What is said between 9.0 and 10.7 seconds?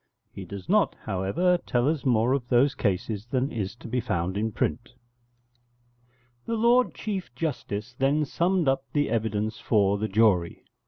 evidence for the jury.